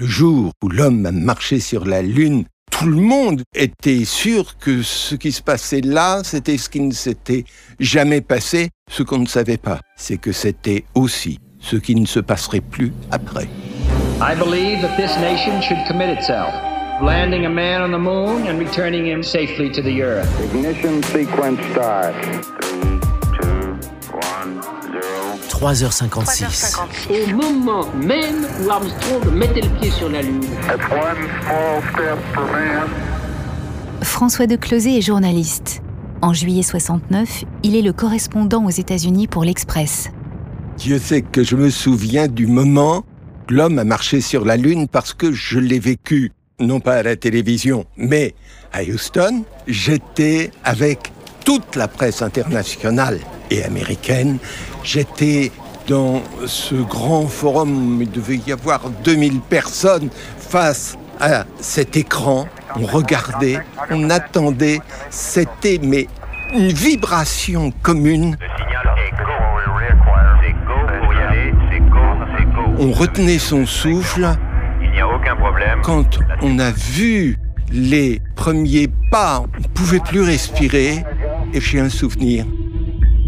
Le 0.00 0.06
jour 0.06 0.52
où 0.62 0.68
l'homme 0.68 1.06
a 1.06 1.10
marché 1.10 1.58
sur 1.58 1.84
la 1.84 2.02
Lune, 2.02 2.44
tout 2.70 2.86
le 2.86 3.00
monde 3.00 3.42
était 3.52 4.04
sûr 4.04 4.56
que 4.56 4.80
ce 4.80 5.16
qui 5.16 5.32
se 5.32 5.42
passait 5.42 5.80
là, 5.80 6.20
c'était 6.22 6.56
ce 6.56 6.68
qui 6.68 6.78
ne 6.78 6.92
s'était 6.92 7.44
jamais 7.80 8.20
passé. 8.20 8.68
Ce 8.88 9.02
qu'on 9.02 9.18
ne 9.18 9.26
savait 9.26 9.56
pas, 9.56 9.80
c'est 9.96 10.16
que 10.16 10.30
c'était 10.30 10.84
aussi 10.94 11.40
ce 11.58 11.74
qui 11.74 11.96
ne 11.96 12.06
se 12.06 12.20
passerait 12.20 12.60
plus 12.60 12.92
après. 13.10 13.48
I 14.20 14.36
believe 14.36 14.82
that 14.82 14.96
this 14.96 15.16
nation 15.18 15.60
should 15.62 15.84
commit 15.88 16.16
itself, 16.16 16.54
landing 17.02 17.44
a 17.44 17.50
man 17.50 17.82
on 17.82 17.90
the 17.90 18.00
moon 18.00 18.46
and 18.46 18.60
returning 18.60 19.04
him 19.04 19.24
safely 19.24 19.68
to 19.72 19.82
the 19.82 20.00
earth. 20.00 20.30
Ignition 20.54 21.02
sequence 21.02 21.58
start. 21.72 22.14
3h56. 25.60 26.78
Au 27.10 27.34
moment 27.34 27.86
même 27.94 28.46
où 28.62 28.70
Armstrong 28.70 29.34
mettait 29.34 29.62
le 29.62 29.80
pied 29.80 29.90
sur 29.90 30.08
la 30.08 30.22
Lune. 30.22 30.40
That's 30.66 30.78
one 30.88 31.16
small 31.42 31.82
step 31.92 32.18
for 32.32 32.44
man. 32.44 32.88
François 34.02 34.46
de 34.46 34.54
Closet 34.54 34.98
est 34.98 35.00
journaliste. 35.00 35.82
En 36.22 36.32
juillet 36.32 36.62
69, 36.62 37.44
il 37.64 37.74
est 37.74 37.82
le 37.82 37.92
correspondant 37.92 38.66
aux 38.66 38.70
États-Unis 38.70 39.26
pour 39.26 39.42
l'Express. 39.42 40.10
Dieu 40.76 41.00
sait 41.00 41.22
que 41.22 41.42
je 41.42 41.56
me 41.56 41.70
souviens 41.70 42.28
du 42.28 42.46
moment 42.46 43.02
que 43.48 43.54
l'homme 43.54 43.80
a 43.80 43.84
marché 43.84 44.20
sur 44.20 44.44
la 44.44 44.56
Lune 44.56 44.86
parce 44.86 45.12
que 45.12 45.32
je 45.32 45.58
l'ai 45.58 45.80
vécu, 45.80 46.30
non 46.60 46.78
pas 46.78 46.94
à 46.94 47.02
la 47.02 47.16
télévision, 47.16 47.84
mais 47.96 48.34
à 48.72 48.84
Houston. 48.84 49.42
J'étais 49.66 50.52
avec 50.62 51.12
toute 51.44 51.74
la 51.74 51.88
presse 51.88 52.22
internationale 52.22 53.18
et 53.50 53.64
américaine. 53.64 54.38
J'étais 54.82 55.50
dans 55.88 56.22
ce 56.46 56.74
grand 56.74 57.26
forum, 57.26 57.98
il 58.02 58.10
devait 58.10 58.40
y 58.46 58.52
avoir 58.52 58.90
2000 59.04 59.40
personnes 59.40 60.10
face 60.38 60.98
à 61.18 61.44
cet 61.60 61.96
écran. 61.96 62.46
On 62.76 62.84
regardait, 62.84 63.58
on 63.90 64.10
attendait. 64.10 64.80
C'était 65.10 65.80
mais 65.82 66.06
une 66.54 66.72
vibration 66.72 67.72
commune. 67.82 68.36
On 72.78 72.92
retenait 72.92 73.38
son 73.38 73.66
souffle. 73.66 74.28
Il 74.82 74.90
n'y 74.90 75.00
a 75.00 75.08
aucun 75.08 75.34
problème. 75.36 75.80
Quand 75.82 76.18
on 76.42 76.58
a 76.58 76.70
vu 76.70 77.36
les 77.72 78.20
premiers 78.36 78.88
pas, 79.10 79.40
on 79.42 79.60
ne 79.60 79.68
pouvait 79.74 80.00
plus 80.00 80.22
respirer. 80.22 81.04
Et 81.52 81.60
j'ai 81.60 81.80
un 81.80 81.88
souvenir. 81.88 82.44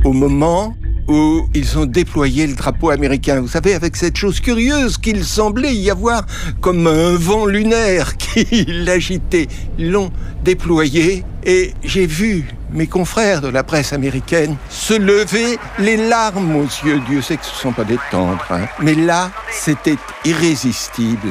Au 0.04 0.12
moment 0.12 0.74
où 1.08 1.48
ils 1.54 1.78
ont 1.78 1.86
déployé 1.86 2.46
le 2.46 2.54
drapeau 2.54 2.90
américain. 2.90 3.40
Vous 3.40 3.48
savez, 3.48 3.74
avec 3.74 3.96
cette 3.96 4.16
chose 4.16 4.40
curieuse 4.40 4.96
qu'il 4.96 5.24
semblait 5.24 5.74
y 5.74 5.90
avoir 5.90 6.24
comme 6.60 6.86
un 6.86 7.16
vent 7.16 7.46
lunaire 7.46 8.16
qui 8.16 8.64
l'agitait. 8.66 9.48
Ils 9.78 9.90
l'ont 9.90 10.10
déployé 10.44 11.24
et 11.44 11.74
j'ai 11.82 12.06
vu 12.06 12.44
mes 12.72 12.86
confrères 12.86 13.40
de 13.40 13.48
la 13.48 13.64
presse 13.64 13.92
américaine 13.92 14.56
se 14.68 14.94
lever 14.94 15.58
les 15.78 15.96
larmes 15.96 16.54
aux 16.56 16.86
yeux. 16.86 17.00
Dieu 17.08 17.20
sait 17.22 17.36
que 17.36 17.44
ce 17.44 17.50
ne 17.54 17.56
sont 17.56 17.72
pas 17.72 17.84
des 17.84 17.98
tendres. 18.10 18.46
hein. 18.50 18.66
Mais 18.80 18.94
là, 18.94 19.32
c'était 19.50 19.98
irrésistible. 20.24 21.28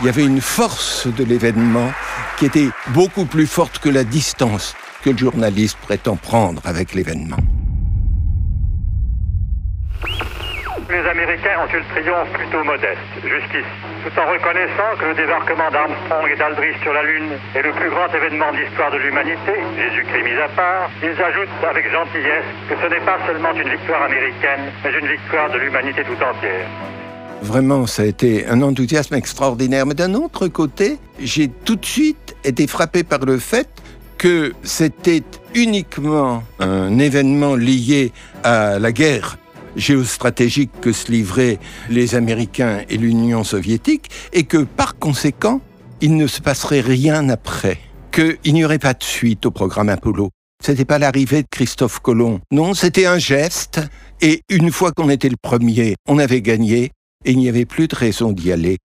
Il 0.00 0.06
y 0.06 0.08
avait 0.08 0.24
une 0.24 0.40
force 0.40 1.06
de 1.06 1.24
l'événement 1.24 1.92
qui 2.38 2.46
était 2.46 2.70
beaucoup 2.88 3.26
plus 3.26 3.46
forte 3.46 3.78
que 3.78 3.88
la 3.90 4.02
distance 4.02 4.74
que 5.02 5.10
le 5.10 5.18
journaliste 5.18 5.76
prétend 5.82 6.16
prendre 6.16 6.62
avec 6.64 6.94
l'événement. 6.94 7.36
Les 10.90 11.00
Américains 11.08 11.56
ont 11.64 11.70
eu 11.72 11.80
le 11.80 11.88
triomphe 11.96 12.28
plutôt 12.34 12.62
modeste, 12.62 13.00
jusqu'ici, 13.24 13.64
tout 14.04 14.20
en 14.20 14.26
reconnaissant 14.30 14.92
que 15.00 15.06
le 15.06 15.14
débarquement 15.14 15.70
d'Armstrong 15.72 16.28
et 16.30 16.36
d'Aldrich 16.36 16.76
sur 16.82 16.92
la 16.92 17.02
Lune 17.02 17.40
est 17.54 17.62
le 17.62 17.72
plus 17.72 17.88
grand 17.88 18.12
événement 18.12 18.52
de 18.52 18.58
l'histoire 18.58 18.92
de 18.92 18.98
l'humanité, 18.98 19.54
Jésus-Christ 19.80 20.24
mis 20.24 20.36
à 20.36 20.48
part, 20.48 20.90
ils 21.02 21.16
ajoutent 21.16 21.64
avec 21.64 21.90
gentillesse 21.90 22.44
que 22.68 22.74
ce 22.76 22.86
n'est 22.92 23.00
pas 23.00 23.16
seulement 23.26 23.52
une 23.54 23.70
victoire 23.70 24.02
américaine, 24.02 24.68
mais 24.84 24.92
une 24.92 25.08
victoire 25.08 25.50
de 25.50 25.58
l'humanité 25.58 26.04
tout 26.04 26.20
entière. 26.22 26.68
Vraiment, 27.40 27.86
ça 27.86 28.02
a 28.02 28.06
été 28.06 28.46
un 28.46 28.60
enthousiasme 28.60 29.14
extraordinaire. 29.14 29.86
Mais 29.86 29.94
d'un 29.94 30.14
autre 30.14 30.48
côté, 30.48 30.98
j'ai 31.18 31.48
tout 31.48 31.76
de 31.76 31.84
suite 31.84 32.36
été 32.44 32.66
frappé 32.66 33.04
par 33.04 33.20
le 33.20 33.38
fait 33.38 33.68
que 34.18 34.52
c'était 34.62 35.22
uniquement 35.54 36.42
un 36.58 36.98
événement 36.98 37.54
lié 37.54 38.12
à 38.44 38.78
la 38.78 38.92
guerre 38.92 39.36
géostratégique 39.76 40.70
que 40.80 40.92
se 40.92 41.10
livraient 41.10 41.58
les 41.90 42.14
Américains 42.14 42.82
et 42.88 42.96
l'Union 42.96 43.44
soviétique, 43.44 44.10
et 44.32 44.44
que 44.44 44.58
par 44.58 44.98
conséquent, 44.98 45.60
il 46.00 46.16
ne 46.16 46.26
se 46.26 46.40
passerait 46.40 46.80
rien 46.80 47.28
après, 47.28 47.78
qu'il 48.12 48.54
n'y 48.54 48.64
aurait 48.64 48.78
pas 48.78 48.94
de 48.94 49.02
suite 49.02 49.46
au 49.46 49.50
programme 49.50 49.88
Apollo. 49.88 50.30
C'était 50.62 50.84
pas 50.84 50.98
l'arrivée 50.98 51.42
de 51.42 51.48
Christophe 51.50 52.00
Colomb. 52.00 52.40
Non, 52.50 52.74
c'était 52.74 53.06
un 53.06 53.18
geste, 53.18 53.80
et 54.20 54.40
une 54.48 54.70
fois 54.72 54.92
qu'on 54.92 55.10
était 55.10 55.28
le 55.28 55.36
premier, 55.40 55.96
on 56.08 56.18
avait 56.18 56.42
gagné, 56.42 56.90
et 57.24 57.32
il 57.32 57.38
n'y 57.38 57.48
avait 57.48 57.66
plus 57.66 57.88
de 57.88 57.96
raison 57.96 58.32
d'y 58.32 58.52
aller. 58.52 58.78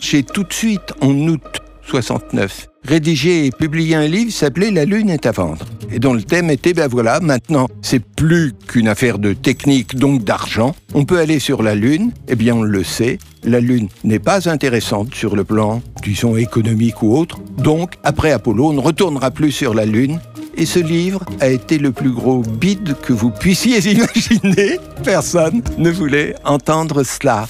J'ai 0.00 0.22
tout 0.22 0.44
de 0.44 0.52
suite, 0.52 0.92
en 1.00 1.12
août 1.28 1.60
69, 1.90 2.68
rédigé 2.84 3.46
et 3.46 3.50
publié 3.50 3.96
un 3.96 4.06
livre 4.06 4.26
qui 4.26 4.36
s'appelait 4.36 4.70
La 4.70 4.84
Lune 4.84 5.10
est 5.10 5.26
à 5.26 5.32
vendre. 5.32 5.66
Et 5.92 5.98
dont 5.98 6.14
le 6.14 6.22
thème 6.22 6.48
était, 6.48 6.72
ben 6.72 6.86
voilà, 6.86 7.18
maintenant, 7.18 7.66
c'est 7.82 7.98
plus 7.98 8.52
qu'une 8.68 8.86
affaire 8.86 9.18
de 9.18 9.32
technique, 9.32 9.96
donc 9.96 10.22
d'argent. 10.22 10.76
On 10.94 11.04
peut 11.04 11.18
aller 11.18 11.40
sur 11.40 11.64
la 11.64 11.74
Lune, 11.74 12.12
eh 12.28 12.36
bien 12.36 12.54
on 12.54 12.62
le 12.62 12.84
sait, 12.84 13.18
la 13.42 13.58
Lune 13.58 13.88
n'est 14.04 14.20
pas 14.20 14.48
intéressante 14.48 15.14
sur 15.14 15.34
le 15.34 15.42
plan, 15.42 15.82
disons, 16.04 16.36
économique 16.36 17.02
ou 17.02 17.16
autre. 17.16 17.40
Donc, 17.58 17.94
après 18.04 18.30
Apollo, 18.30 18.68
on 18.68 18.72
ne 18.74 18.80
retournera 18.80 19.32
plus 19.32 19.50
sur 19.50 19.74
la 19.74 19.84
Lune. 19.84 20.20
Et 20.56 20.66
ce 20.66 20.78
livre 20.78 21.24
a 21.40 21.48
été 21.48 21.78
le 21.78 21.90
plus 21.90 22.12
gros 22.12 22.42
bide 22.42 22.94
que 23.02 23.12
vous 23.12 23.30
puissiez 23.30 23.78
imaginer. 23.92 24.78
Personne 25.02 25.62
ne 25.76 25.90
voulait 25.90 26.36
entendre 26.44 27.02
cela. 27.02 27.48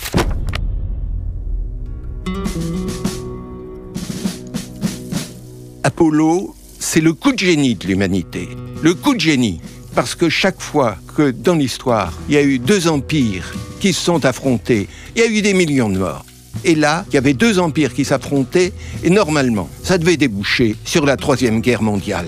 Apollo, 5.83 6.55
c'est 6.79 7.01
le 7.01 7.15
coup 7.15 7.33
de 7.33 7.39
génie 7.39 7.75
de 7.75 7.87
l'humanité. 7.87 8.49
Le 8.83 8.93
coup 8.93 9.15
de 9.15 9.21
génie. 9.21 9.61
Parce 9.95 10.15
que 10.15 10.29
chaque 10.29 10.61
fois 10.61 10.97
que 11.17 11.31
dans 11.31 11.55
l'histoire, 11.55 12.13
il 12.29 12.35
y 12.35 12.39
a 12.39 12.43
eu 12.43 12.59
deux 12.59 12.87
empires 12.87 13.53
qui 13.81 13.93
se 13.93 14.03
sont 14.03 14.25
affrontés, 14.25 14.89
il 15.17 15.23
y 15.23 15.25
a 15.25 15.29
eu 15.29 15.43
des 15.43 15.55
millions 15.55 15.89
de 15.89 15.99
morts. 15.99 16.25
Et 16.65 16.75
là, 16.75 17.05
il 17.09 17.15
y 17.15 17.19
avait 17.19 17.33
deux 17.33 17.59
empires 17.59 17.95
qui 17.95 18.05
s'affrontaient, 18.05 18.73
et 19.03 19.11
normalement, 19.11 19.69
ça 19.83 19.97
devait 19.97 20.17
déboucher 20.17 20.77
sur 20.85 21.07
la 21.07 21.17
Troisième 21.17 21.61
Guerre 21.61 21.83
mondiale. 21.83 22.27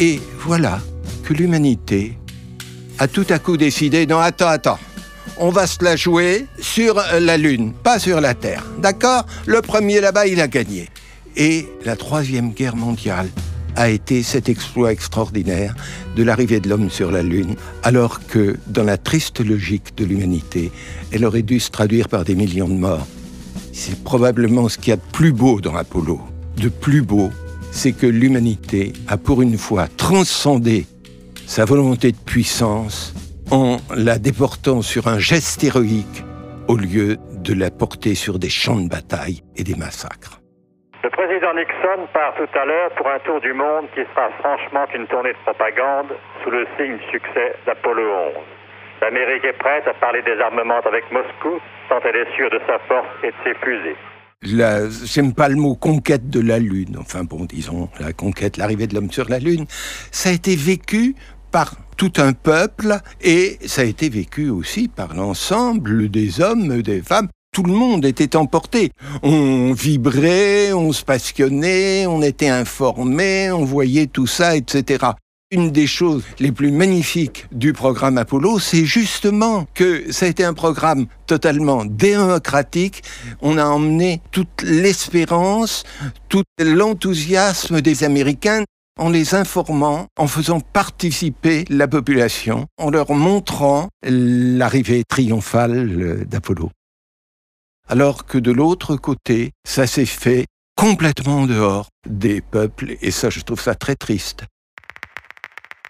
Et 0.00 0.20
voilà 0.40 0.80
que 1.22 1.32
l'humanité 1.32 2.18
a 2.98 3.06
tout 3.06 3.26
à 3.30 3.38
coup 3.38 3.56
décidé, 3.56 4.06
non, 4.06 4.18
attends, 4.18 4.48
attends, 4.48 4.78
on 5.38 5.50
va 5.50 5.66
se 5.66 5.82
la 5.84 5.96
jouer 5.96 6.46
sur 6.60 7.00
la 7.20 7.36
Lune, 7.36 7.72
pas 7.72 7.98
sur 7.98 8.20
la 8.20 8.34
Terre. 8.34 8.64
D'accord? 8.78 9.24
Le 9.46 9.62
premier 9.62 10.00
là-bas, 10.00 10.26
il 10.26 10.40
a 10.40 10.48
gagné. 10.48 10.88
Et 11.36 11.66
la 11.84 11.96
Troisième 11.96 12.52
Guerre 12.52 12.76
mondiale 12.76 13.28
a 13.76 13.88
été 13.88 14.22
cet 14.22 14.48
exploit 14.48 14.92
extraordinaire 14.92 15.74
de 16.14 16.22
l'arrivée 16.22 16.60
de 16.60 16.68
l'homme 16.68 16.90
sur 16.90 17.10
la 17.10 17.22
Lune, 17.22 17.56
alors 17.82 18.26
que 18.26 18.56
dans 18.66 18.84
la 18.84 18.98
triste 18.98 19.40
logique 19.40 19.96
de 19.96 20.04
l'humanité, 20.04 20.70
elle 21.10 21.24
aurait 21.24 21.42
dû 21.42 21.58
se 21.58 21.70
traduire 21.70 22.08
par 22.08 22.24
des 22.24 22.34
millions 22.34 22.68
de 22.68 22.74
morts. 22.74 23.06
C'est 23.72 24.02
probablement 24.04 24.68
ce 24.68 24.76
qu'il 24.76 24.88
y 24.88 24.92
a 24.92 24.96
de 24.96 25.12
plus 25.12 25.32
beau 25.32 25.60
dans 25.60 25.74
Apollo. 25.74 26.20
De 26.58 26.68
plus 26.68 27.00
beau, 27.00 27.30
c'est 27.70 27.92
que 27.92 28.06
l'humanité 28.06 28.92
a 29.08 29.16
pour 29.16 29.40
une 29.40 29.56
fois 29.56 29.88
transcendé 29.96 30.86
sa 31.46 31.64
volonté 31.64 32.12
de 32.12 32.18
puissance 32.18 33.14
en 33.50 33.78
la 33.96 34.18
déportant 34.18 34.82
sur 34.82 35.08
un 35.08 35.18
geste 35.18 35.64
héroïque 35.64 36.24
au 36.68 36.76
lieu 36.76 37.16
de 37.42 37.54
la 37.54 37.70
porter 37.70 38.14
sur 38.14 38.38
des 38.38 38.50
champs 38.50 38.80
de 38.80 38.88
bataille 38.88 39.42
et 39.56 39.64
des 39.64 39.74
massacres. 39.74 40.41
Le 41.02 41.10
président 41.10 41.52
Nixon 41.52 42.06
part 42.14 42.32
tout 42.36 42.46
à 42.56 42.64
l'heure 42.64 42.90
pour 42.94 43.08
un 43.08 43.18
tour 43.26 43.40
du 43.40 43.52
monde 43.52 43.86
qui 43.92 44.02
sera 44.14 44.30
franchement 44.38 44.86
une 44.94 45.08
tournée 45.08 45.32
de 45.32 45.42
propagande 45.42 46.14
sous 46.44 46.50
le 46.50 46.64
signe 46.78 46.96
du 46.96 47.04
succès 47.10 47.56
d'Apollo 47.66 48.06
11. 48.06 48.34
L'Amérique 49.00 49.44
est 49.44 49.58
prête 49.58 49.82
à 49.88 49.94
parler 49.94 50.22
des 50.22 50.38
armements 50.40 50.78
avec 50.86 51.10
Moscou 51.10 51.58
tant 51.88 51.98
elle 52.04 52.14
est 52.14 52.36
sûre 52.36 52.50
de 52.50 52.60
sa 52.68 52.78
force 52.86 53.08
et 53.24 53.32
de 53.32 53.34
ses 53.42 53.54
fusées. 53.54 53.96
J'aime 55.04 55.34
pas 55.34 55.48
le 55.48 55.56
mot 55.56 55.74
conquête 55.74 56.30
de 56.30 56.40
la 56.40 56.60
Lune. 56.60 56.96
Enfin 57.00 57.24
bon, 57.24 57.46
disons, 57.46 57.88
la 57.98 58.12
conquête, 58.12 58.56
l'arrivée 58.56 58.86
de 58.86 58.94
l'homme 58.94 59.10
sur 59.10 59.28
la 59.28 59.40
Lune. 59.40 59.66
Ça 60.12 60.28
a 60.28 60.32
été 60.32 60.54
vécu 60.54 61.16
par 61.50 61.74
tout 61.96 62.12
un 62.18 62.32
peuple 62.32 62.94
et 63.20 63.58
ça 63.66 63.82
a 63.82 63.84
été 63.84 64.08
vécu 64.08 64.50
aussi 64.50 64.86
par 64.86 65.14
l'ensemble 65.14 66.08
des 66.08 66.40
hommes, 66.40 66.80
des 66.80 67.02
femmes. 67.02 67.28
Tout 67.54 67.64
le 67.64 67.74
monde 67.74 68.06
était 68.06 68.34
emporté. 68.34 68.92
On 69.22 69.74
vibrait, 69.74 70.72
on 70.72 70.90
se 70.90 71.04
passionnait, 71.04 72.06
on 72.06 72.22
était 72.22 72.48
informé, 72.48 73.52
on 73.52 73.66
voyait 73.66 74.06
tout 74.06 74.26
ça, 74.26 74.56
etc. 74.56 75.04
Une 75.50 75.70
des 75.70 75.86
choses 75.86 76.24
les 76.40 76.50
plus 76.50 76.72
magnifiques 76.72 77.46
du 77.52 77.74
programme 77.74 78.16
Apollo, 78.16 78.58
c'est 78.58 78.86
justement 78.86 79.66
que 79.74 80.10
ça 80.10 80.24
a 80.24 80.30
été 80.30 80.44
un 80.44 80.54
programme 80.54 81.04
totalement 81.26 81.84
démocratique. 81.84 83.02
On 83.42 83.58
a 83.58 83.66
emmené 83.66 84.22
toute 84.30 84.62
l'espérance, 84.62 85.84
tout 86.30 86.44
l'enthousiasme 86.58 87.82
des 87.82 88.02
Américains 88.02 88.64
en 88.98 89.10
les 89.10 89.34
informant, 89.34 90.06
en 90.18 90.26
faisant 90.26 90.60
participer 90.60 91.66
la 91.68 91.86
population, 91.86 92.64
en 92.78 92.88
leur 92.88 93.12
montrant 93.12 93.88
l'arrivée 94.02 95.02
triomphale 95.06 96.24
d'Apollo. 96.26 96.70
Alors 97.92 98.24
que 98.24 98.38
de 98.38 98.50
l'autre 98.50 98.96
côté, 98.96 99.50
ça 99.68 99.86
s'est 99.86 100.06
fait 100.06 100.46
complètement 100.78 101.46
dehors 101.46 101.88
des 102.08 102.40
peuples, 102.40 102.96
et 103.02 103.10
ça 103.10 103.28
je 103.28 103.40
trouve 103.40 103.60
ça 103.60 103.74
très 103.74 103.96
triste. 103.96 104.44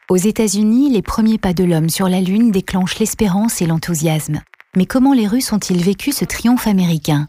Aux 0.09 0.17
États-Unis, 0.17 0.91
les 0.91 1.01
premiers 1.01 1.39
pas 1.39 1.53
de 1.53 1.63
l'homme 1.63 1.89
sur 1.89 2.09
la 2.09 2.21
Lune 2.21 2.51
déclenchent 2.51 2.99
l'espérance 2.99 3.63
et 3.63 3.67
l'enthousiasme. 3.67 4.41
Mais 4.77 4.85
comment 4.85 5.13
les 5.13 5.29
Russes 5.29 5.53
ont-ils 5.53 5.81
vécu 5.81 6.11
ce 6.11 6.25
triomphe 6.25 6.67
américain? 6.67 7.29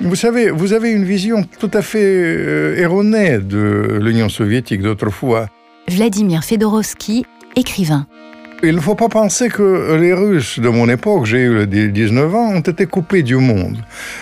Vous 0.00 0.16
savez, 0.16 0.50
vous 0.50 0.72
avez 0.72 0.90
une 0.90 1.04
vision 1.04 1.44
tout 1.60 1.70
à 1.72 1.80
fait 1.80 2.02
euh, 2.02 2.76
erronée 2.78 3.38
de 3.38 4.00
l'Union 4.02 4.28
soviétique 4.28 4.82
d'autrefois. 4.82 5.46
Vladimir 5.86 6.42
Fedorovski, 6.42 7.24
écrivain. 7.54 8.08
Il 8.64 8.76
ne 8.76 8.80
faut 8.80 8.94
pas 8.94 9.08
penser 9.08 9.48
que 9.48 9.96
les 9.96 10.14
Russes 10.14 10.60
de 10.60 10.68
mon 10.68 10.88
époque, 10.88 11.26
j'ai 11.26 11.40
eu 11.40 11.66
19 11.66 12.32
ans, 12.32 12.54
ont 12.54 12.60
été 12.60 12.86
coupés 12.86 13.24
du 13.24 13.34
monde. 13.34 13.78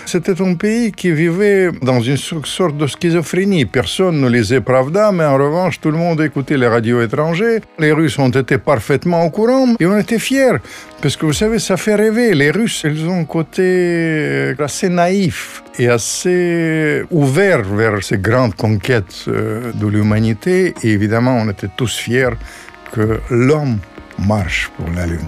C'était 0.07 0.41
un 0.41 0.55
pays 0.55 0.91
qui 0.91 1.11
vivait 1.11 1.69
dans 1.83 2.01
une 2.01 2.17
sorte 2.17 2.75
de 2.75 2.87
schizophrénie. 2.87 3.65
Personne 3.65 4.19
ne 4.19 4.27
lisait 4.27 4.59
Pravda, 4.59 5.11
mais 5.11 5.25
en 5.25 5.37
revanche, 5.37 5.79
tout 5.79 5.91
le 5.91 5.97
monde 5.99 6.21
écoutait 6.21 6.57
les 6.57 6.67
radios 6.67 7.03
étrangers. 7.03 7.59
Les 7.77 7.91
Russes 7.91 8.17
ont 8.17 8.29
été 8.29 8.57
parfaitement 8.57 9.23
au 9.25 9.29
courant 9.29 9.75
et 9.79 9.85
on 9.85 9.95
était 9.99 10.17
fiers. 10.17 10.57
Parce 11.03 11.15
que 11.15 11.27
vous 11.27 11.33
savez, 11.33 11.59
ça 11.59 11.77
fait 11.77 11.93
rêver. 11.93 12.33
Les 12.33 12.49
Russes, 12.49 12.81
ils 12.83 13.05
ont 13.07 13.19
un 13.19 13.25
côté 13.25 14.55
assez 14.57 14.89
naïf 14.89 15.61
et 15.77 15.87
assez 15.87 17.03
ouvert 17.11 17.61
vers 17.61 18.03
ces 18.03 18.17
grandes 18.17 18.55
conquêtes 18.55 19.25
euh, 19.27 19.71
de 19.73 19.85
l'humanité. 19.85 20.73
Et 20.81 20.89
évidemment, 20.89 21.37
on 21.37 21.47
était 21.47 21.69
tous 21.77 21.95
fiers 21.95 22.35
que 22.91 23.19
l'homme 23.29 23.77
marche 24.25 24.71
pour 24.77 24.89
la 24.91 25.05
Lune. 25.05 25.27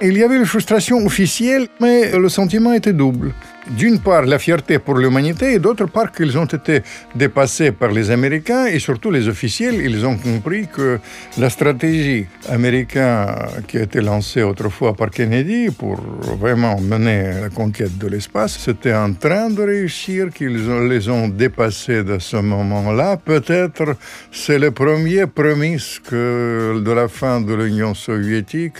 Il 0.00 0.16
y 0.16 0.22
avait 0.22 0.36
une 0.36 0.46
frustration 0.46 1.04
officielle, 1.06 1.68
mais 1.80 2.18
le 2.18 2.28
sentiment 2.28 2.72
était 2.72 2.92
double. 2.92 3.32
D'une 3.70 4.00
part, 4.00 4.22
la 4.22 4.38
fierté 4.38 4.80
pour 4.80 4.96
l'humanité, 4.96 5.54
et 5.54 5.58
d'autre 5.60 5.86
part, 5.86 6.10
qu'ils 6.10 6.36
ont 6.36 6.46
été 6.46 6.82
dépassés 7.14 7.70
par 7.70 7.92
les 7.92 8.10
Américains, 8.10 8.66
et 8.66 8.80
surtout 8.80 9.10
les 9.10 9.28
officiels, 9.28 9.76
ils 9.76 10.04
ont 10.04 10.16
compris 10.16 10.66
que 10.66 10.98
la 11.38 11.48
stratégie 11.48 12.26
américaine 12.48 13.26
qui 13.68 13.78
a 13.78 13.82
été 13.82 14.00
lancée 14.00 14.42
autrefois 14.42 14.94
par 14.94 15.10
Kennedy 15.10 15.70
pour 15.70 16.00
vraiment 16.40 16.80
mener 16.80 17.40
la 17.40 17.50
conquête 17.50 17.96
de 17.98 18.08
l'espace, 18.08 18.58
c'était 18.58 18.94
en 18.94 19.12
train 19.12 19.48
de 19.48 19.62
réussir, 19.62 20.30
qu'ils 20.34 20.66
les 20.88 21.08
ont 21.08 21.28
dépassés 21.28 22.02
de 22.02 22.18
ce 22.18 22.38
moment-là. 22.38 23.16
Peut-être 23.16 23.96
c'est 24.32 24.58
le 24.58 24.72
premier 24.72 25.26
prémisse 25.26 26.00
que 26.00 26.82
de 26.84 26.90
la 26.90 27.06
fin 27.06 27.40
de 27.40 27.54
l'Union 27.54 27.94
soviétique 27.94 28.74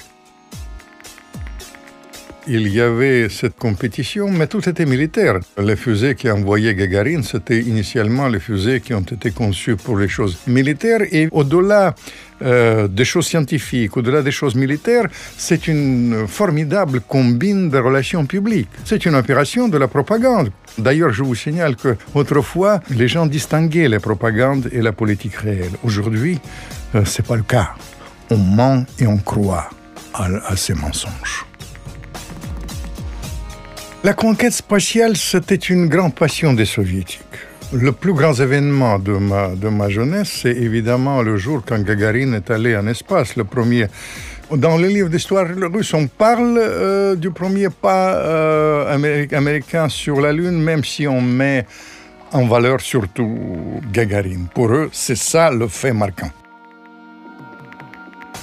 il 2.46 2.68
y 2.68 2.80
avait 2.80 3.28
cette 3.28 3.56
compétition, 3.56 4.28
mais 4.30 4.46
tout 4.46 4.68
était 4.68 4.86
militaire. 4.86 5.38
Les 5.58 5.76
fusées 5.76 6.14
qui 6.14 6.30
envoyaient 6.30 6.74
Gagarine, 6.74 7.22
c'était 7.22 7.60
initialement 7.60 8.28
les 8.28 8.40
fusées 8.40 8.80
qui 8.80 8.94
ont 8.94 9.00
été 9.00 9.30
conçues 9.30 9.76
pour 9.76 9.96
les 9.96 10.08
choses 10.08 10.38
militaires. 10.46 11.02
Et 11.12 11.28
au-delà 11.30 11.94
euh, 12.42 12.88
des 12.88 13.04
choses 13.04 13.26
scientifiques, 13.26 13.96
au-delà 13.96 14.22
des 14.22 14.32
choses 14.32 14.54
militaires, 14.54 15.06
c'est 15.36 15.68
une 15.68 16.26
formidable 16.26 17.00
combine 17.00 17.70
de 17.70 17.78
relations 17.78 18.26
publiques. 18.26 18.70
C'est 18.84 19.06
une 19.06 19.14
opération 19.14 19.68
de 19.68 19.78
la 19.78 19.86
propagande. 19.86 20.50
D'ailleurs, 20.78 21.12
je 21.12 21.22
vous 21.22 21.34
signale 21.34 21.76
que 21.76 21.96
autrefois, 22.14 22.80
les 22.90 23.08
gens 23.08 23.26
distinguaient 23.26 23.88
la 23.88 24.00
propagande 24.00 24.68
et 24.72 24.82
la 24.82 24.92
politique 24.92 25.36
réelle. 25.36 25.72
Aujourd'hui, 25.84 26.40
euh, 26.94 27.04
c'est 27.04 27.26
pas 27.26 27.36
le 27.36 27.42
cas. 27.42 27.74
On 28.30 28.38
ment 28.38 28.84
et 28.98 29.06
on 29.06 29.18
croit 29.18 29.70
à, 30.14 30.26
à 30.46 30.56
ces 30.56 30.74
mensonges. 30.74 31.46
La 34.04 34.14
conquête 34.14 34.52
spatiale, 34.52 35.16
c'était 35.16 35.54
une 35.54 35.86
grande 35.86 36.16
passion 36.16 36.54
des 36.54 36.64
soviétiques. 36.64 37.20
Le 37.72 37.92
plus 37.92 38.12
grand 38.12 38.34
événement 38.34 38.98
de 38.98 39.12
ma, 39.12 39.54
de 39.54 39.68
ma 39.68 39.88
jeunesse, 39.88 40.40
c'est 40.42 40.56
évidemment 40.56 41.22
le 41.22 41.36
jour 41.36 41.62
quand 41.64 41.80
Gagarine 41.80 42.34
est 42.34 42.50
allé 42.50 42.76
en 42.76 42.88
espace, 42.88 43.36
le 43.36 43.44
premier. 43.44 43.86
Dans 44.50 44.76
le 44.76 44.88
livre 44.88 45.08
d'histoire 45.08 45.46
russe, 45.46 45.94
on 45.94 46.08
parle 46.08 46.58
euh, 46.58 47.14
du 47.14 47.30
premier 47.30 47.68
pas 47.70 48.16
euh, 48.16 49.26
américain 49.32 49.88
sur 49.88 50.20
la 50.20 50.32
Lune, 50.32 50.60
même 50.60 50.82
si 50.82 51.06
on 51.06 51.20
met 51.20 51.64
en 52.32 52.44
valeur 52.48 52.80
surtout 52.80 53.80
Gagarine. 53.92 54.48
Pour 54.52 54.72
eux, 54.72 54.90
c'est 54.92 55.16
ça 55.16 55.52
le 55.52 55.68
fait 55.68 55.92
marquant. 55.92 56.30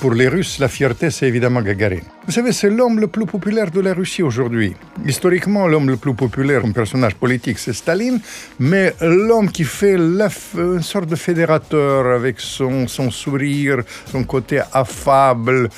Pour 0.01 0.13
les 0.13 0.29
Russes, 0.29 0.59
la 0.59 0.69
fierté, 0.69 1.11
c'est 1.11 1.27
évidemment 1.27 1.61
Gagarine. 1.61 2.05
Vous 2.25 2.31
savez, 2.31 2.53
c'est 2.53 2.69
l'homme 2.69 3.01
le 3.01 3.07
plus 3.07 3.25
populaire 3.25 3.69
de 3.69 3.81
la 3.81 3.93
Russie 3.93 4.23
aujourd'hui. 4.23 4.73
Historiquement, 5.05 5.67
l'homme 5.67 5.89
le 5.89 5.97
plus 5.97 6.13
populaire, 6.13 6.63
un 6.63 6.71
personnage 6.71 7.15
politique, 7.15 7.59
c'est 7.59 7.73
Staline, 7.73 8.21
mais 8.59 8.95
l'homme 9.01 9.51
qui 9.51 9.65
fait 9.65 9.95
une 9.95 10.81
sorte 10.81 11.09
de 11.09 11.17
fédérateur 11.17 12.13
avec 12.13 12.39
son, 12.39 12.87
son 12.87 13.11
sourire, 13.11 13.79
son 14.05 14.23
côté 14.23 14.61
affable, 14.71 15.69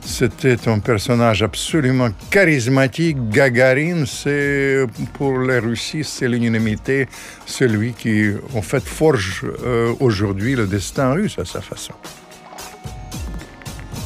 c'était 0.00 0.68
un 0.68 0.78
personnage 0.78 1.42
absolument 1.42 2.08
charismatique. 2.30 3.28
Gagarine, 3.28 4.06
c'est 4.06 4.86
pour 5.12 5.38
la 5.38 5.60
Russie, 5.60 6.02
c'est 6.02 6.28
l'unanimité, 6.28 7.08
celui 7.44 7.92
qui 7.92 8.30
en 8.54 8.62
fait 8.62 8.84
forge 8.84 9.44
euh, 9.44 9.92
aujourd'hui 10.00 10.54
le 10.54 10.66
destin 10.66 11.12
russe 11.12 11.38
à 11.38 11.44
sa 11.44 11.60
façon 11.60 11.92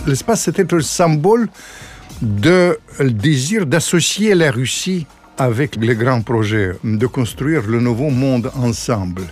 l'espace, 0.06 0.42
c'était 0.42 0.66
le 0.70 0.82
symbole 0.82 1.48
de 2.22 2.78
désir 3.00 3.66
d'associer 3.66 4.34
la 4.34 4.50
Russie 4.50 5.06
avec 5.38 5.76
les 5.76 5.94
grands 5.94 6.20
projets, 6.20 6.72
de 6.84 7.06
construire 7.06 7.62
le 7.66 7.80
nouveau 7.80 8.10
monde 8.10 8.50
ensemble. 8.56 9.22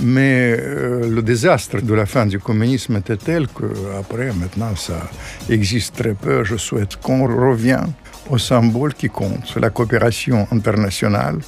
Mais 0.00 0.56
euh, 0.58 1.08
le 1.08 1.22
désastre 1.22 1.80
de 1.80 1.94
la 1.94 2.04
fin 2.04 2.26
du 2.26 2.40
communisme 2.40 2.96
était 2.96 3.16
tel 3.16 3.46
que 3.46 3.66
après, 3.96 4.32
maintenant, 4.32 4.74
ça 4.74 5.08
existe 5.48 5.96
très 5.96 6.14
peu. 6.14 6.42
Je 6.42 6.56
souhaite 6.56 6.96
qu'on 6.96 7.26
revienne 7.26 7.92
au 8.28 8.38
symbole 8.38 8.94
qui 8.94 9.08
compte, 9.08 9.54
la 9.56 9.70
coopération 9.70 10.48
internationale, 10.50 11.38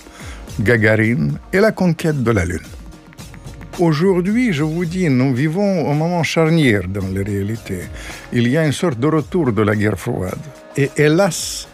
Gagarine 0.60 1.38
et 1.52 1.58
la 1.58 1.72
conquête 1.72 2.22
de 2.22 2.30
la 2.30 2.44
Lune. 2.44 2.60
Aujourd'hui, 3.80 4.52
je 4.52 4.62
vous 4.62 4.84
dis, 4.84 5.08
nous 5.08 5.34
vivons 5.34 5.90
un 5.90 5.94
moment 5.94 6.22
charnière 6.22 6.86
dans 6.86 7.08
la 7.12 7.22
réalité. 7.24 7.80
Il 8.32 8.48
y 8.48 8.56
a 8.56 8.64
une 8.64 8.72
sorte 8.72 8.98
de 9.00 9.08
retour 9.08 9.52
de 9.52 9.62
la 9.62 9.74
guerre 9.74 9.98
froide. 9.98 10.38
Et 10.76 10.90
hélas, 10.96 11.68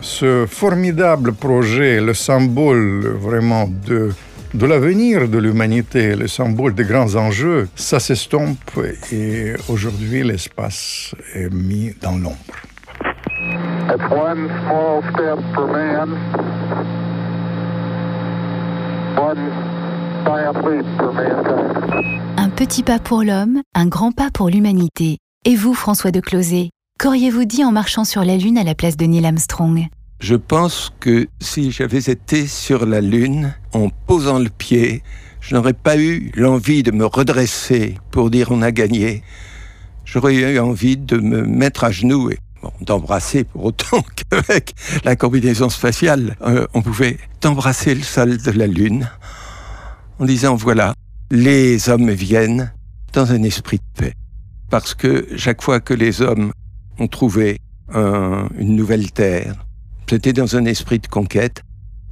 ce 0.00 0.44
formidable 0.46 1.32
projet, 1.32 2.00
le 2.00 2.12
symbole 2.12 3.06
vraiment 3.18 3.68
de, 3.86 4.12
de 4.52 4.66
l'avenir 4.66 5.28
de 5.28 5.38
l'humanité, 5.38 6.14
le 6.14 6.28
symbole 6.28 6.74
des 6.74 6.84
grands 6.84 7.14
enjeux, 7.14 7.68
ça 7.74 8.00
s'estompe 8.00 8.78
et 9.10 9.54
aujourd'hui 9.68 10.22
l'espace 10.22 11.14
est 11.34 11.52
mis 11.52 11.94
dans 12.02 12.18
l'ombre. 12.18 12.36
one 19.18 19.75
un 22.36 22.50
petit 22.50 22.84
pas 22.84 23.00
pour 23.00 23.24
l'homme, 23.24 23.62
un 23.74 23.86
grand 23.86 24.12
pas 24.12 24.30
pour 24.32 24.48
l'humanité. 24.48 25.18
Et 25.44 25.56
vous, 25.56 25.74
François 25.74 26.12
de 26.12 26.20
Closet, 26.20 26.70
qu'auriez-vous 27.00 27.46
dit 27.46 27.64
en 27.64 27.72
marchant 27.72 28.04
sur 28.04 28.24
la 28.24 28.36
Lune 28.36 28.56
à 28.56 28.62
la 28.62 28.76
place 28.76 28.96
de 28.96 29.06
Neil 29.06 29.26
Armstrong? 29.26 29.86
Je 30.20 30.36
pense 30.36 30.92
que 31.00 31.26
si 31.40 31.72
j'avais 31.72 31.98
été 31.98 32.46
sur 32.46 32.86
la 32.86 33.00
Lune, 33.00 33.56
en 33.72 33.88
posant 33.88 34.38
le 34.38 34.48
pied, 34.48 35.02
je 35.40 35.56
n'aurais 35.56 35.72
pas 35.72 35.98
eu 35.98 36.30
l'envie 36.36 36.84
de 36.84 36.92
me 36.92 37.06
redresser 37.06 37.96
pour 38.12 38.30
dire 38.30 38.52
on 38.52 38.62
a 38.62 38.70
gagné. 38.70 39.24
J'aurais 40.04 40.34
eu 40.36 40.60
envie 40.60 40.96
de 40.96 41.16
me 41.16 41.42
mettre 41.42 41.82
à 41.82 41.90
genoux 41.90 42.30
et 42.30 42.38
d'embrasser 42.82 43.42
pour 43.42 43.64
autant 43.64 44.04
qu'avec 44.30 44.74
la 45.04 45.16
combinaison 45.16 45.70
spatiale, 45.70 46.36
euh, 46.42 46.68
on 46.72 46.82
pouvait 46.82 47.18
embrasser 47.44 47.96
le 47.96 48.02
sol 48.02 48.36
de 48.38 48.50
la 48.52 48.68
Lune 48.68 49.08
en 50.18 50.24
disant 50.24 50.56
voilà, 50.56 50.94
les 51.30 51.88
hommes 51.88 52.10
viennent 52.10 52.72
dans 53.12 53.32
un 53.32 53.42
esprit 53.42 53.78
de 53.78 54.00
paix. 54.00 54.12
Parce 54.70 54.94
que 54.94 55.26
chaque 55.36 55.62
fois 55.62 55.80
que 55.80 55.94
les 55.94 56.22
hommes 56.22 56.52
ont 56.98 57.08
trouvé 57.08 57.58
une 57.94 58.76
nouvelle 58.76 59.12
terre, 59.12 59.66
c'était 60.08 60.32
dans 60.32 60.56
un 60.56 60.64
esprit 60.64 60.98
de 60.98 61.06
conquête. 61.06 61.62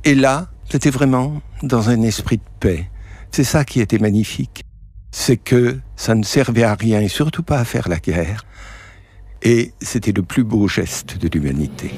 Et 0.04 0.14
là, 0.14 0.49
c'était 0.70 0.90
vraiment 0.90 1.42
dans 1.62 1.88
un 1.88 2.02
esprit 2.02 2.37
de 2.37 2.42
paix. 2.61 2.90
C'est 3.30 3.44
ça 3.44 3.64
qui 3.64 3.80
était 3.80 3.99
magnifique. 3.99 4.64
C'est 5.11 5.37
que 5.37 5.78
ça 5.96 6.14
ne 6.14 6.23
servait 6.23 6.64
à 6.64 6.75
rien 6.75 7.00
et 7.00 7.08
surtout 7.08 7.42
pas 7.42 7.58
à 7.58 7.64
faire 7.64 7.88
la 7.88 7.99
guerre. 7.99 8.44
Et 9.42 9.73
c'était 9.80 10.12
le 10.12 10.23
plus 10.23 10.44
beau 10.44 10.68
geste 10.68 11.18
de 11.18 11.28
l'humanité. 11.28 11.92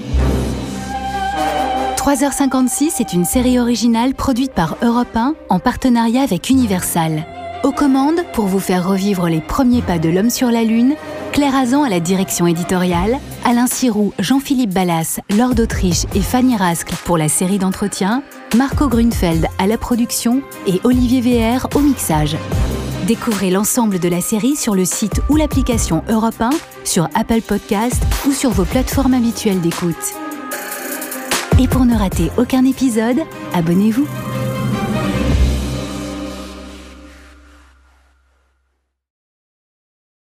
3h56 2.06 3.00
est 3.00 3.14
une 3.14 3.24
série 3.24 3.58
originale 3.58 4.14
produite 4.14 4.52
par 4.52 4.76
Europe 4.80 5.16
1 5.16 5.34
en 5.48 5.58
partenariat 5.58 6.22
avec 6.22 6.50
Universal. 6.50 7.26
Aux 7.64 7.72
commandes, 7.72 8.20
pour 8.32 8.46
vous 8.46 8.60
faire 8.60 8.88
revivre 8.88 9.28
les 9.28 9.40
premiers 9.40 9.82
pas 9.82 9.98
de 9.98 10.08
l'homme 10.08 10.30
sur 10.30 10.52
la 10.52 10.62
Lune, 10.62 10.94
Claire 11.32 11.56
Azan 11.56 11.82
à 11.82 11.88
la 11.88 11.98
direction 11.98 12.46
éditoriale, 12.46 13.18
Alain 13.44 13.66
Sirou, 13.66 14.12
Jean-Philippe 14.20 14.72
Ballas, 14.72 15.18
Lord 15.36 15.56
d'Autriche 15.56 16.04
et 16.14 16.20
Fanny 16.20 16.56
Rascle 16.56 16.94
pour 17.04 17.18
la 17.18 17.28
série 17.28 17.58
d'entretien, 17.58 18.22
Marco 18.56 18.86
Grunfeld 18.86 19.48
à 19.58 19.66
la 19.66 19.76
production 19.76 20.42
et 20.68 20.80
Olivier 20.84 21.20
VR 21.20 21.66
au 21.74 21.80
mixage. 21.80 22.36
Découvrez 23.08 23.50
l'ensemble 23.50 23.98
de 23.98 24.08
la 24.08 24.20
série 24.20 24.54
sur 24.54 24.76
le 24.76 24.84
site 24.84 25.22
ou 25.28 25.34
l'application 25.34 26.04
Europe 26.08 26.40
1, 26.40 26.50
sur 26.84 27.08
Apple 27.16 27.42
Podcast 27.42 28.00
ou 28.28 28.30
sur 28.30 28.50
vos 28.50 28.64
plateformes 28.64 29.14
habituelles 29.14 29.60
d'écoute. 29.60 30.14
Et 31.58 31.68
pour 31.68 31.86
ne 31.86 31.94
rater 31.96 32.30
aucun 32.36 32.64
épisode, 32.66 33.18
abonnez-vous. 33.54 34.06